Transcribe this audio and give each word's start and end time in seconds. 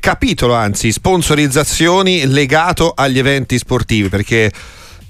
capitolo, 0.00 0.52
anzi, 0.52 0.92
sponsorizzazioni 0.92 2.26
legato 2.26 2.92
agli 2.94 3.18
eventi 3.18 3.56
sportivi, 3.56 4.10
perché 4.10 4.52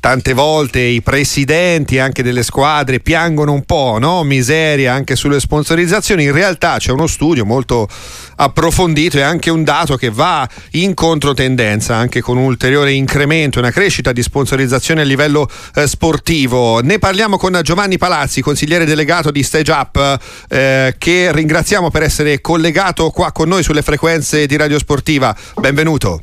tante 0.01 0.33
volte 0.33 0.81
i 0.81 1.03
presidenti 1.03 1.99
anche 1.99 2.23
delle 2.23 2.43
squadre 2.43 3.01
piangono 3.01 3.53
un 3.53 3.63
po', 3.65 3.99
no? 3.99 4.23
miseria 4.23 4.93
anche 4.93 5.17
sulle 5.17 5.41
sponsorizzazioni, 5.41 6.25
in 6.25 6.33
realtà 6.33 6.77
c'è 6.79 6.93
uno 6.93 7.07
studio 7.07 7.45
molto 7.45 7.89
approfondito 8.37 9.19
e 9.19 9.23
anche 9.23 9.51
un 9.51 9.65
dato 9.65 9.97
che 9.97 10.11
va 10.11 10.49
in 10.73 10.95
controtendenza, 10.95 11.97
anche 11.97 12.21
con 12.21 12.37
un 12.37 12.45
ulteriore 12.45 12.93
incremento, 12.93 13.59
una 13.59 13.71
crescita 13.71 14.13
di 14.13 14.23
sponsorizzazione 14.23 15.01
a 15.01 15.05
livello 15.05 15.49
eh, 15.75 15.87
sportivo. 15.87 16.81
Ne 16.81 16.99
parliamo 16.99 17.37
con 17.37 17.59
Giovanni 17.63 17.99
Palazzi, 17.99 18.41
consigliere 18.41 18.85
delegato 18.85 19.31
di 19.31 19.43
Stage 19.43 19.73
Up, 19.73 20.19
eh, 20.49 20.95
che 20.97 21.33
ringraziamo 21.33 21.91
per 21.91 22.03
essere 22.03 22.41
collegato 22.41 23.11
qua 23.11 23.33
con 23.33 23.49
noi 23.49 23.63
sulle 23.63 23.83
frequenze 23.83 24.47
di 24.47 24.57
Radio 24.57 24.79
Sportiva. 24.79 25.35
Benvenuto. 25.57 26.23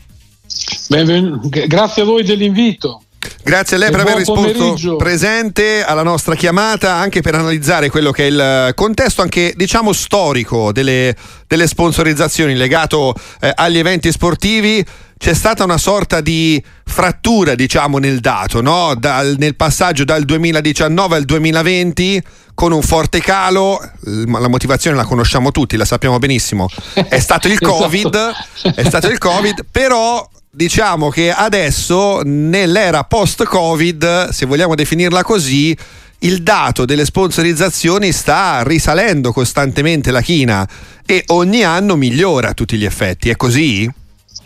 Benven- 0.88 1.40
grazie 1.50 2.04
a 2.04 2.06
voi 2.06 2.24
dell'invito. 2.24 3.05
Grazie 3.46 3.76
a 3.76 3.80
lei 3.80 3.92
per 3.92 4.00
aver 4.00 4.16
risposto 4.16 4.58
pomeriggio. 4.58 4.96
presente 4.96 5.84
alla 5.84 6.02
nostra 6.02 6.34
chiamata 6.34 6.96
anche 6.96 7.22
per 7.22 7.36
analizzare 7.36 7.92
quello 7.92 8.10
che 8.10 8.24
è 8.24 8.32
il 8.32 8.72
contesto 8.74 9.22
anche 9.22 9.54
diciamo 9.56 9.94
storico 9.94 10.72
delle, 10.72 11.16
delle 11.46 11.68
sponsorizzazioni 11.68 12.56
legato 12.56 13.14
eh, 13.40 13.52
agli 13.54 13.78
eventi 13.78 14.12
sportivi 14.12 14.84
c'è 15.16 15.36
stata 15.36 15.64
una 15.64 15.78
sorta 15.78 16.22
di 16.22 16.62
frattura 16.84 17.54
diciamo 17.54 18.00
nel 18.00 18.20
dato 18.20 18.62
no? 18.62 18.96
Dal, 18.98 19.36
nel 19.38 19.56
passaggio 19.56 20.06
dal 20.06 20.24
2019 20.24 21.16
al 21.16 21.26
2020 21.26 22.24
con 22.56 22.72
un 22.72 22.82
forte 22.82 23.20
calo 23.20 23.80
la 24.02 24.48
motivazione 24.48 24.98
la 24.98 25.06
conosciamo 25.06 25.52
tutti 25.52 25.78
la 25.78 25.86
sappiamo 25.86 26.18
benissimo 26.18 26.68
è 26.94 27.20
stato 27.20 27.46
il 27.46 27.54
esatto. 27.62 27.74
covid 27.74 28.16
esatto. 28.16 28.82
è 28.82 28.84
stato 28.86 29.08
il 29.08 29.20
covid 29.20 29.66
però 29.70 30.28
diciamo 30.56 31.10
che 31.10 31.32
adesso 31.32 32.22
nell'era 32.24 33.04
post-Covid, 33.04 34.30
se 34.30 34.46
vogliamo 34.46 34.74
definirla 34.74 35.22
così, 35.22 35.76
il 36.20 36.42
dato 36.44 36.86
delle 36.86 37.04
sponsorizzazioni 37.04 38.14
sta 38.14 38.64
risalendo 38.64 39.34
costantemente 39.34 40.12
la 40.12 40.22
china 40.22 40.68
e 41.06 41.24
ogni 41.28 41.64
anno 41.64 41.98
migliora 41.98 42.50
a 42.50 42.54
tutti 42.54 42.78
gli 42.78 42.86
effetti, 42.86 43.30
è 43.30 43.36
così? 43.36 43.92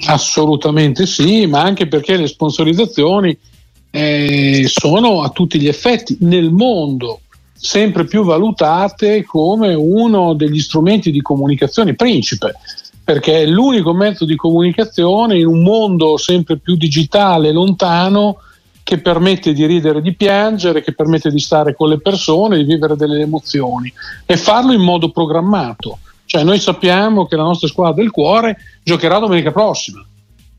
Assolutamente 0.06 1.06
sì, 1.06 1.46
ma 1.46 1.62
anche 1.62 1.88
perché 1.88 2.18
le 2.18 2.28
sponsorizzazioni 2.28 3.38
eh, 3.92 4.66
sono 4.68 5.22
a 5.22 5.30
tutti 5.30 5.60
gli 5.60 5.68
effetti 5.68 6.18
nel 6.22 6.52
mondo 6.52 7.22
sempre 7.54 8.06
più 8.06 8.24
valutate 8.24 9.24
come 9.26 9.74
uno 9.74 10.34
degli 10.34 10.60
strumenti 10.60 11.12
di 11.12 11.22
comunicazione 11.22 11.94
principe 11.94 12.54
perché 13.10 13.42
è 13.42 13.46
l'unico 13.48 13.92
mezzo 13.92 14.24
di 14.24 14.36
comunicazione 14.36 15.40
in 15.40 15.48
un 15.48 15.64
mondo 15.64 16.16
sempre 16.18 16.60
più 16.60 16.76
digitale, 16.76 17.52
lontano, 17.52 18.38
che 18.84 19.00
permette 19.00 19.52
di 19.52 19.66
ridere 19.66 20.00
di 20.00 20.14
piangere, 20.14 20.84
che 20.84 20.94
permette 20.94 21.32
di 21.32 21.40
stare 21.40 21.74
con 21.74 21.90
le 21.90 22.00
persone, 22.00 22.58
di 22.58 22.66
vivere 22.66 22.96
delle 22.96 23.22
emozioni 23.22 23.92
e 24.28 24.38
farlo 24.38 24.74
in 24.74 24.82
modo 24.82 25.10
programmato. 25.10 25.98
Cioè 26.24 26.44
noi 26.44 26.60
sappiamo 26.60 27.26
che 27.26 27.36
la 27.36 27.42
nostra 27.42 27.68
squadra 27.68 27.96
del 27.96 28.12
cuore 28.12 28.58
giocherà 28.84 29.18
domenica 29.18 29.52
prossima. 29.52 30.06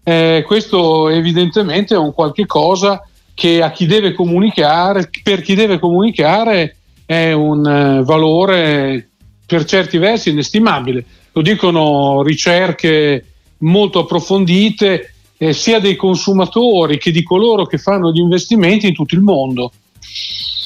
Eh, 0.03 0.43
questo 0.45 1.09
evidentemente 1.09 1.95
è 1.95 1.99
un 1.99 2.13
qualche 2.13 2.47
cosa 2.47 3.01
che 3.33 3.63
a 3.63 3.71
chi 3.71 3.87
deve 3.87 4.13
comunicare, 4.13 5.09
per 5.23 5.41
chi 5.41 5.55
deve 5.55 5.79
comunicare 5.79 6.79
è 7.07 7.31
un 7.31 7.65
eh, 7.65 8.03
valore 8.03 9.09
per 9.47 9.65
certi 9.65 9.99
versi 9.99 10.31
inestimabile 10.31 11.05
lo 11.33 11.43
dicono 11.43 12.23
ricerche 12.23 13.25
molto 13.59 14.01
approfondite 14.01 15.15
eh, 15.37 15.53
sia 15.53 15.79
dei 15.79 15.97
consumatori 15.97 16.99
che 16.99 17.11
di 17.11 17.23
coloro 17.23 17.67
che 17.67 17.79
fanno 17.79 18.13
gli 18.13 18.19
investimenti 18.19 18.87
in 18.87 18.95
tutto 18.95 19.15
il 19.15 19.23
mondo. 19.23 19.73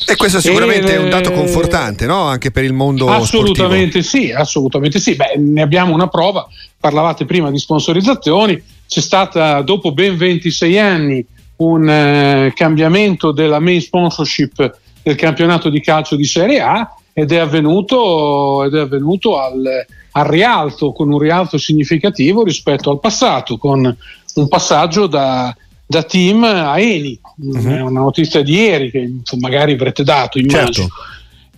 E 0.07 0.17
questo 0.17 0.41
sicuramente 0.41 0.93
e, 0.93 0.97
è 0.97 0.99
un 0.99 1.09
dato 1.09 1.31
eh, 1.31 1.35
confortante, 1.35 2.07
no? 2.07 2.25
Anche 2.25 2.51
per 2.51 2.65
il 2.65 2.73
mondo 2.73 3.09
assolutamente 3.09 4.03
sportivo. 4.03 4.27
sì, 4.27 4.33
assolutamente 4.33 4.99
sì. 4.99 5.15
Beh, 5.15 5.35
ne 5.39 5.63
abbiamo 5.63 5.95
una 5.95 6.09
prova. 6.09 6.47
Parlavate 6.79 7.25
prima 7.25 7.51
di 7.51 7.59
sponsorizzazioni, 7.59 8.61
c'è 8.87 9.01
stata 9.01 9.63
dopo 9.63 9.93
ben 9.93 10.17
26 10.17 10.79
anni 10.79 11.25
un 11.57 11.89
eh, 11.89 12.53
cambiamento 12.55 13.33
della 13.33 13.61
main 13.61 13.81
sponsorship 13.81 14.79
del 15.03 15.15
campionato 15.15 15.69
di 15.69 15.81
calcio 15.81 16.17
di 16.17 16.25
Serie 16.25 16.61
A 16.61 16.95
ed 17.15 17.31
è 17.31 17.39
avvenuto, 17.39 18.65
ed 18.65 18.75
è 18.75 18.81
avvenuto 18.81 19.39
al, 19.39 19.87
al 20.11 20.25
rialzo, 20.27 20.93
con 20.93 21.11
un 21.13 21.19
rialzo 21.19 21.57
significativo 21.57 22.43
rispetto 22.43 22.91
al 22.91 22.99
passato, 22.99 23.57
con 23.57 23.97
un 24.35 24.49
passaggio 24.49 25.07
da, 25.07 25.57
da 25.87 26.03
team 26.03 26.43
a 26.43 26.79
Eni. 26.79 27.19
Uh-huh. 27.37 27.69
È 27.69 27.81
una 27.81 28.01
notizia 28.01 28.43
di 28.43 28.55
ieri 28.55 28.91
che 28.91 29.11
magari 29.39 29.73
avrete 29.73 30.03
dato, 30.03 30.39
immagino. 30.39 30.89
Certo. 30.89 30.93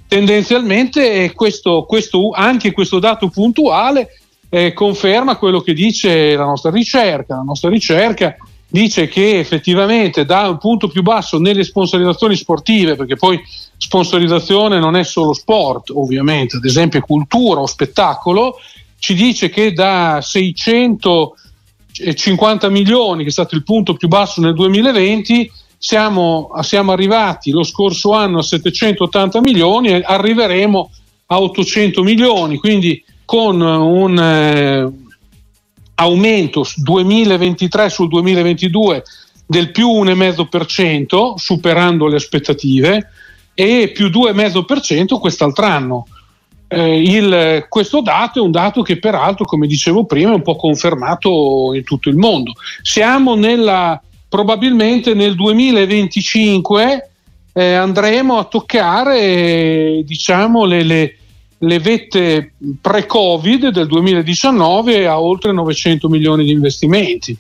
Tendenzialmente 0.09 1.33
questo, 1.33 1.85
questo, 1.89 2.31
anche 2.31 2.73
questo 2.73 2.99
dato 2.99 3.29
puntuale 3.29 4.11
eh, 4.51 4.73
conferma 4.73 5.37
quello 5.37 5.61
che 5.61 5.73
dice 5.73 6.37
la 6.37 6.45
nostra 6.45 6.71
ricerca. 6.71 7.37
La 7.37 7.43
nostra 7.43 7.71
ricerca 7.71 8.37
dice 8.69 9.09
che 9.09 9.39
effettivamente 9.39 10.25
da 10.25 10.49
un 10.49 10.59
punto 10.59 10.89
più 10.89 11.03
basso 11.03 11.39
nelle 11.39 11.65
sponsorizzazioni 11.65 12.37
sportive, 12.37 12.95
perché 12.95 13.17
poi 13.17 13.41
sponsorizzazione 13.77 14.79
non 14.79 14.97
è 14.97 15.05
solo 15.05 15.33
sport, 15.33 15.91
ovviamente, 15.91 16.57
ad 16.57 16.65
esempio 16.65 17.01
cultura 17.01 17.61
o 17.61 17.67
spettacolo, 17.67 18.57
ci 18.99 19.15
dice 19.15 19.51
che 19.51 19.73
da 19.73 20.21
650 20.23 22.69
milioni, 22.69 23.23
che 23.23 23.29
è 23.29 23.33
stato 23.33 23.55
il 23.55 23.63
punto 23.63 23.95
più 23.95 24.09
basso 24.09 24.41
nel 24.41 24.55
2020, 24.55 25.51
siamo, 25.79 26.51
siamo 26.63 26.93
arrivati 26.93 27.51
lo 27.51 27.63
scorso 27.63 28.13
anno 28.13 28.39
a 28.39 28.43
780 28.43 29.41
milioni 29.41 29.89
e 29.89 30.03
arriveremo 30.05 30.91
a 31.27 31.41
800 31.41 32.03
milioni, 32.03 32.57
quindi 32.57 33.05
con 33.25 33.61
un... 33.61 34.19
Eh, 34.19 35.05
aumento 35.97 36.67
2023 36.77 37.89
sul 37.89 38.09
2022 38.09 39.03
del 39.47 39.71
più 39.71 39.89
1,5%, 39.89 41.35
superando 41.37 42.07
le 42.07 42.17
aspettative, 42.17 43.11
e 43.59 43.91
più 43.95 44.09
2,5% 44.09 45.19
quest'altro 45.19 45.65
anno. 45.65 46.07
Eh, 46.69 47.01
il, 47.01 47.67
questo 47.71 48.03
dato 48.03 48.41
è 48.41 48.43
un 48.43 48.51
dato 48.51 48.83
che 48.83 48.99
peraltro, 48.99 49.47
come 49.47 49.67
dicevo 49.67 50.05
prima, 50.05 50.33
è 50.33 50.35
un 50.35 50.43
po' 50.43 50.57
confermato 50.57 51.73
in 51.75 51.83
tutto 51.83 52.11
il 52.11 52.17
mondo. 52.17 52.53
Siamo 52.83 53.35
nella, 53.35 54.01
probabilmente 54.29 55.15
nel 55.15 55.35
2025 55.35 57.11
eh, 57.55 57.73
andremo 57.73 58.37
a 58.37 58.45
toccare 58.45 60.03
diciamo, 60.05 60.67
le, 60.67 60.83
le 60.83 61.17
le 61.59 61.79
vette 61.79 62.53
pre-Covid 62.81 63.69
del 63.69 63.87
2019 63.87 65.07
a 65.07 65.21
oltre 65.21 65.53
900 65.53 66.09
milioni 66.09 66.45
di 66.45 66.51
investimenti. 66.51 67.37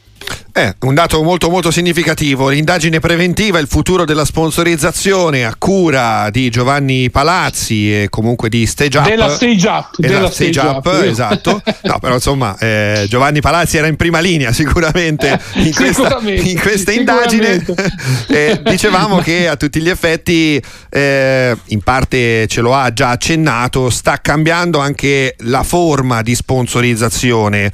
Eh, 0.59 0.75
un 0.81 0.95
dato 0.95 1.23
molto 1.23 1.51
molto 1.51 1.71
significativo, 1.71 2.49
l'indagine 2.49 2.99
preventiva, 2.99 3.59
il 3.59 3.67
futuro 3.67 4.07
della 4.07 4.25
sponsorizzazione 4.25 5.45
a 5.45 5.55
cura 5.55 6.31
di 6.31 6.49
Giovanni 6.49 7.11
Palazzi 7.11 8.05
e 8.05 8.07
comunque 8.09 8.49
di 8.49 8.65
Stage 8.65 8.97
Up. 8.97 9.07
Della 9.07 9.29
Stage 9.29 9.69
Up. 9.69 9.97
Della 9.99 10.31
stage, 10.31 10.53
stage 10.55 10.67
Up, 10.67 10.87
up 10.87 11.03
esatto. 11.03 11.61
No, 11.83 11.99
però 11.99 12.15
insomma 12.15 12.57
eh, 12.57 13.05
Giovanni 13.07 13.43
Palazzi 13.43 13.77
era 13.77 13.87
in 13.87 13.97
prima 13.97 14.19
linea 14.21 14.51
sicuramente 14.55 15.39
in 15.61 15.75
questa, 15.75 16.21
in 16.25 16.59
questa 16.59 16.93
indagine. 16.93 17.63
eh, 18.29 18.59
dicevamo 18.65 19.19
che 19.19 19.49
a 19.49 19.57
tutti 19.57 19.83
gli 19.83 19.91
effetti, 19.91 20.59
eh, 20.89 21.55
in 21.67 21.83
parte 21.83 22.47
ce 22.47 22.63
lo 22.63 22.75
ha 22.75 22.91
già 22.95 23.11
accennato, 23.11 23.91
sta 23.91 24.23
cambiando 24.23 24.79
anche 24.79 25.35
la 25.41 25.63
forma 25.63 26.23
di 26.23 26.35
sponsorizzazione 26.35 27.71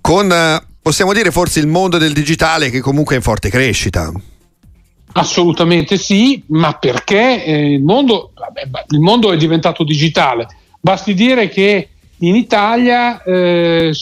con 0.00 0.70
possiamo 0.82 1.12
dire 1.12 1.30
forse 1.30 1.60
il 1.60 1.68
mondo 1.68 1.96
del 1.96 2.12
digitale 2.12 2.68
che 2.68 2.80
comunque 2.80 3.14
è 3.14 3.18
in 3.18 3.24
forte 3.24 3.48
crescita. 3.48 4.12
Assolutamente 5.14 5.96
sì, 5.96 6.42
ma 6.48 6.72
perché 6.74 7.44
eh, 7.44 7.72
il, 7.74 7.82
mondo, 7.82 8.32
il, 8.88 9.00
mondo, 9.00 9.32
è 9.32 9.36
diventato 9.36 9.84
digitale. 9.84 10.48
Basti 10.80 11.14
dire 11.14 11.48
che 11.48 11.88
in 12.18 12.34
Italia 12.34 13.22
eh, 13.22 13.94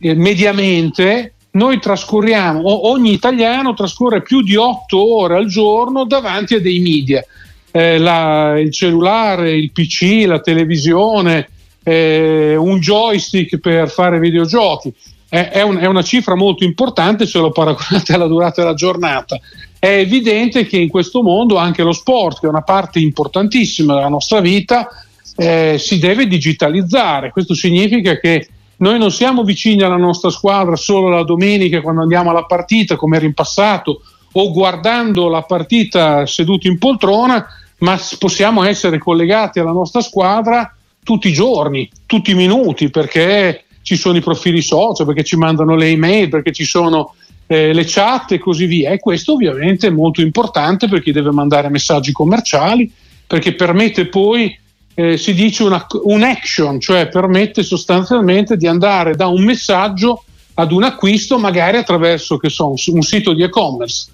eh, 0.00 0.14
mediamente 0.14 1.34
noi 1.52 1.78
trascorriamo, 1.78 2.88
ogni 2.88 3.12
italiano 3.12 3.74
trascorre 3.74 4.22
più 4.22 4.42
di 4.42 4.56
otto 4.56 5.16
ore 5.16 5.36
al 5.36 5.46
giorno 5.46 6.04
davanti 6.04 6.54
a 6.54 6.60
dei 6.60 6.80
media. 6.80 7.22
Eh, 7.70 7.98
la, 7.98 8.58
il 8.58 8.72
cellulare, 8.72 9.52
il 9.52 9.70
PC, 9.70 10.24
la 10.26 10.40
televisione, 10.40 11.50
un 11.88 12.80
joystick 12.80 13.56
per 13.60 13.88
fare 13.88 14.18
videogiochi 14.18 14.92
è, 15.28 15.60
un, 15.60 15.76
è 15.76 15.86
una 15.86 16.02
cifra 16.02 16.34
molto 16.34 16.64
importante 16.64 17.26
se 17.26 17.38
lo 17.38 17.50
paragonate 17.50 18.14
alla 18.14 18.26
durata 18.26 18.62
della 18.62 18.74
giornata. 18.74 19.38
È 19.78 19.86
evidente 19.86 20.66
che 20.66 20.78
in 20.78 20.88
questo 20.88 21.22
mondo 21.22 21.56
anche 21.56 21.82
lo 21.82 21.92
sport, 21.92 22.40
che 22.40 22.46
è 22.46 22.50
una 22.50 22.62
parte 22.62 22.98
importantissima 22.98 23.94
della 23.94 24.08
nostra 24.08 24.40
vita, 24.40 24.88
eh, 25.36 25.76
si 25.78 25.98
deve 25.98 26.26
digitalizzare. 26.26 27.30
Questo 27.30 27.54
significa 27.54 28.18
che 28.18 28.48
noi 28.78 28.98
non 28.98 29.10
siamo 29.10 29.44
vicini 29.44 29.82
alla 29.82 29.96
nostra 29.96 30.30
squadra 30.30 30.76
solo 30.76 31.08
la 31.08 31.24
domenica 31.24 31.80
quando 31.80 32.02
andiamo 32.02 32.30
alla 32.30 32.44
partita, 32.44 32.96
come 32.96 33.16
era 33.16 33.26
in 33.26 33.34
passato, 33.34 34.02
o 34.32 34.50
guardando 34.50 35.28
la 35.28 35.42
partita 35.42 36.26
seduti 36.26 36.68
in 36.68 36.78
poltrona, 36.78 37.46
ma 37.78 38.00
possiamo 38.18 38.64
essere 38.64 38.98
collegati 38.98 39.58
alla 39.58 39.72
nostra 39.72 40.00
squadra 40.00 40.72
tutti 41.02 41.28
i 41.28 41.32
giorni, 41.32 41.88
tutti 42.06 42.32
i 42.32 42.34
minuti, 42.34 42.90
perché 42.90 43.64
ci 43.88 43.96
sono 43.96 44.18
i 44.18 44.20
profili 44.20 44.60
social, 44.60 45.06
perché 45.06 45.24
ci 45.24 45.36
mandano 45.36 45.74
le 45.74 45.86
email, 45.86 46.28
perché 46.28 46.52
ci 46.52 46.64
sono 46.64 47.14
eh, 47.46 47.72
le 47.72 47.84
chat 47.86 48.32
e 48.32 48.38
così 48.38 48.66
via. 48.66 48.90
E 48.90 48.98
questo 48.98 49.32
ovviamente 49.32 49.86
è 49.86 49.90
molto 49.90 50.20
importante 50.20 50.88
per 50.88 51.00
chi 51.00 51.10
deve 51.10 51.30
mandare 51.30 51.70
messaggi 51.70 52.12
commerciali, 52.12 52.92
perché 53.26 53.54
permette 53.54 54.08
poi, 54.08 54.54
eh, 54.92 55.16
si 55.16 55.32
dice, 55.32 55.62
una, 55.62 55.86
un 56.02 56.22
action, 56.22 56.78
cioè 56.80 57.08
permette 57.08 57.62
sostanzialmente 57.62 58.58
di 58.58 58.66
andare 58.66 59.14
da 59.14 59.28
un 59.28 59.42
messaggio 59.42 60.22
ad 60.52 60.70
un 60.70 60.82
acquisto 60.82 61.38
magari 61.38 61.78
attraverso 61.78 62.38
so, 62.42 62.74
un 62.92 63.02
sito 63.02 63.32
di 63.32 63.42
e-commerce. 63.42 64.10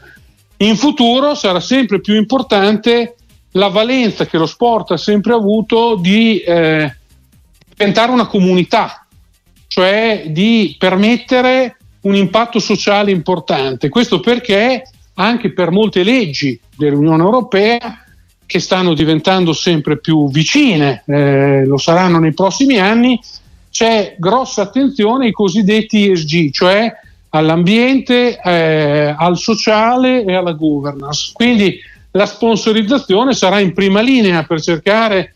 In 0.58 0.76
futuro 0.76 1.34
sarà 1.34 1.58
sempre 1.58 2.00
più 2.00 2.14
importante 2.14 3.16
la 3.52 3.66
valenza 3.66 4.24
che 4.24 4.38
lo 4.38 4.46
sport 4.46 4.92
ha 4.92 4.96
sempre 4.96 5.32
avuto 5.32 5.96
di 5.96 6.38
eh, 6.38 6.94
diventare 7.76 8.12
una 8.12 8.26
comunità, 8.26 9.03
cioè 9.74 10.26
di 10.28 10.76
permettere 10.78 11.78
un 12.02 12.14
impatto 12.14 12.60
sociale 12.60 13.10
importante. 13.10 13.88
Questo 13.88 14.20
perché 14.20 14.84
anche 15.14 15.52
per 15.52 15.72
molte 15.72 16.04
leggi 16.04 16.56
dell'Unione 16.76 17.24
Europea 17.24 18.04
che 18.46 18.60
stanno 18.60 18.94
diventando 18.94 19.52
sempre 19.52 19.98
più 19.98 20.30
vicine, 20.30 21.02
eh, 21.06 21.64
lo 21.66 21.76
saranno 21.76 22.20
nei 22.20 22.32
prossimi 22.32 22.78
anni, 22.78 23.18
c'è 23.72 24.14
grossa 24.16 24.62
attenzione 24.62 25.24
ai 25.26 25.32
cosiddetti 25.32 26.08
ESG, 26.08 26.52
cioè 26.52 26.92
all'ambiente, 27.30 28.38
eh, 28.40 29.12
al 29.18 29.36
sociale 29.36 30.24
e 30.24 30.34
alla 30.36 30.52
governance. 30.52 31.32
Quindi 31.32 31.80
la 32.12 32.26
sponsorizzazione 32.26 33.34
sarà 33.34 33.58
in 33.58 33.72
prima 33.72 34.00
linea 34.00 34.44
per 34.44 34.60
cercare 34.60 35.33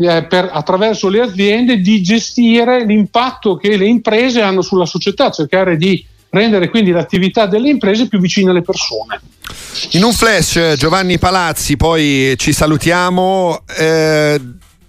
eh, 0.00 0.24
per, 0.24 0.48
attraverso 0.50 1.08
le 1.08 1.20
aziende 1.20 1.78
di 1.80 2.00
gestire 2.00 2.86
l'impatto 2.86 3.56
che 3.56 3.76
le 3.76 3.86
imprese 3.86 4.40
hanno 4.40 4.62
sulla 4.62 4.86
società, 4.86 5.30
cercare 5.30 5.76
di 5.76 6.02
rendere 6.30 6.70
quindi 6.70 6.90
l'attività 6.90 7.46
delle 7.46 7.68
imprese 7.68 8.08
più 8.08 8.18
vicine 8.18 8.50
alle 8.50 8.62
persone. 8.62 9.20
In 9.92 10.04
un 10.04 10.12
flash, 10.12 10.74
Giovanni 10.76 11.18
Palazzi, 11.18 11.76
poi 11.76 12.34
ci 12.38 12.52
salutiamo. 12.52 13.62
Eh, 13.76 14.40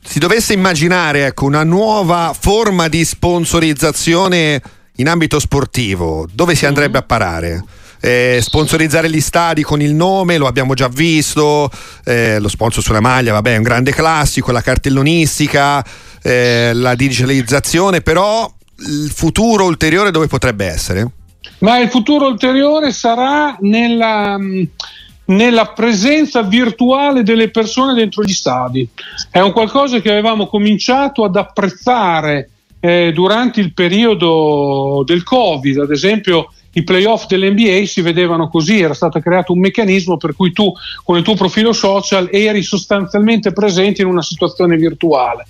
si 0.03 0.19
dovesse 0.19 0.53
immaginare 0.53 1.25
ecco, 1.25 1.45
una 1.45 1.63
nuova 1.63 2.35
forma 2.37 2.87
di 2.87 3.03
sponsorizzazione 3.03 4.61
in 4.95 5.07
ambito 5.07 5.39
sportivo, 5.39 6.27
dove 6.31 6.55
si 6.55 6.65
andrebbe 6.65 6.97
a 6.97 7.01
parare? 7.03 7.63
Eh, 8.01 8.39
sponsorizzare 8.41 9.09
gli 9.09 9.21
stadi 9.21 9.61
con 9.61 9.79
il 9.81 9.93
nome, 9.93 10.37
lo 10.37 10.47
abbiamo 10.47 10.73
già 10.73 10.87
visto, 10.87 11.69
eh, 12.03 12.39
lo 12.39 12.47
sponsor 12.47 12.81
sulla 12.83 12.99
maglia, 12.99 13.31
vabbè, 13.33 13.53
è 13.53 13.57
un 13.57 13.63
grande 13.63 13.91
classico, 13.91 14.51
la 14.51 14.61
cartellonistica, 14.61 15.85
eh, 16.23 16.71
la 16.73 16.95
digitalizzazione, 16.95 18.01
però 18.01 18.51
il 18.79 19.11
futuro 19.13 19.65
ulteriore 19.65 20.11
dove 20.11 20.27
potrebbe 20.27 20.65
essere? 20.65 21.09
Ma 21.59 21.77
il 21.77 21.89
futuro 21.89 22.27
ulteriore 22.27 22.91
sarà 22.91 23.55
nella, 23.59 24.37
nella 25.25 25.65
presenza 25.67 26.41
virtuale 26.41 27.21
delle 27.21 27.49
persone 27.49 27.93
dentro 27.93 28.23
gli 28.23 28.33
stadi. 28.33 28.87
È 29.29 29.39
un 29.39 29.51
qualcosa 29.51 29.99
che 29.99 30.09
avevamo 30.09 30.47
cominciato 30.47 31.23
ad 31.23 31.35
apprezzare 31.35 32.49
eh, 32.79 33.11
durante 33.13 33.59
il 33.59 33.73
periodo 33.73 35.03
del 35.05 35.23
Covid, 35.23 35.77
ad 35.77 35.91
esempio 35.91 36.51
i 36.73 36.83
playoff 36.83 37.25
dell'NBA 37.27 37.85
si 37.85 38.01
vedevano 38.01 38.47
così, 38.47 38.79
era 38.79 38.93
stato 38.93 39.19
creato 39.19 39.51
un 39.51 39.59
meccanismo 39.59 40.17
per 40.17 40.35
cui 40.35 40.51
tu 40.51 40.71
con 41.03 41.17
il 41.17 41.23
tuo 41.23 41.35
profilo 41.35 41.73
social 41.73 42.29
eri 42.31 42.61
sostanzialmente 42.61 43.51
presente 43.51 44.01
in 44.01 44.07
una 44.07 44.21
situazione 44.21 44.77
virtuale. 44.77 45.45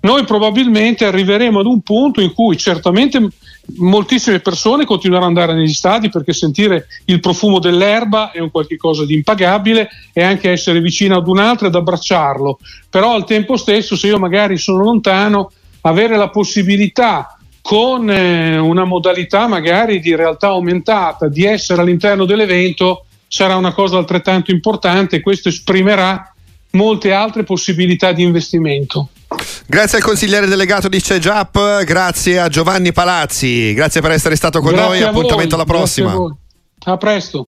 Noi 0.00 0.24
probabilmente 0.24 1.06
arriveremo 1.06 1.60
ad 1.60 1.66
un 1.66 1.80
punto 1.80 2.20
in 2.20 2.34
cui 2.34 2.58
certamente 2.58 3.26
moltissime 3.76 4.40
persone 4.40 4.84
continueranno 4.84 5.30
ad 5.30 5.36
andare 5.36 5.58
negli 5.58 5.72
stadi 5.72 6.10
perché 6.10 6.34
sentire 6.34 6.86
il 7.06 7.20
profumo 7.20 7.58
dell'erba 7.58 8.30
è 8.30 8.38
un 8.38 8.50
qualche 8.50 8.76
cosa 8.76 9.06
di 9.06 9.14
impagabile 9.14 9.88
e 10.12 10.22
anche 10.22 10.50
essere 10.50 10.82
vicino 10.82 11.16
ad 11.16 11.26
un 11.26 11.38
altro 11.38 11.68
ed 11.68 11.74
abbracciarlo. 11.74 12.58
Però 12.90 13.14
al 13.14 13.24
tempo 13.24 13.56
stesso, 13.56 13.96
se 13.96 14.08
io 14.08 14.18
magari 14.18 14.58
sono 14.58 14.82
lontano, 14.82 15.50
avere 15.80 16.18
la 16.18 16.28
possibilità 16.28 17.38
con 17.66 18.10
eh, 18.10 18.58
una 18.58 18.84
modalità 18.84 19.46
magari 19.46 19.98
di 19.98 20.14
realtà 20.14 20.48
aumentata 20.48 21.28
di 21.28 21.46
essere 21.46 21.80
all'interno 21.80 22.26
dell'evento 22.26 23.06
sarà 23.26 23.56
una 23.56 23.72
cosa 23.72 23.96
altrettanto 23.96 24.50
importante 24.50 25.16
e 25.16 25.20
questo 25.22 25.48
esprimerà 25.48 26.30
molte 26.72 27.12
altre 27.14 27.42
possibilità 27.42 28.12
di 28.12 28.22
investimento. 28.22 29.08
Grazie 29.66 29.96
al 29.96 30.04
consigliere 30.04 30.46
delegato 30.46 30.88
di 30.88 31.02
CEGAP, 31.02 31.84
grazie 31.84 32.38
a 32.38 32.48
Giovanni 32.48 32.92
Palazzi, 32.92 33.72
grazie 33.72 34.02
per 34.02 34.10
essere 34.10 34.36
stato 34.36 34.60
con 34.60 34.72
grazie 34.72 35.00
noi, 35.00 35.02
appuntamento 35.02 35.54
alla 35.54 35.64
prossima. 35.64 36.12
A, 36.12 36.92
a 36.92 36.96
presto. 36.98 37.42